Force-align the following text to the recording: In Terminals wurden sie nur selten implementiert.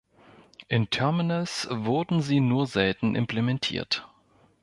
In 0.67 0.89
Terminals 0.89 1.67
wurden 1.69 2.23
sie 2.23 2.39
nur 2.39 2.65
selten 2.65 3.13
implementiert. 3.13 4.07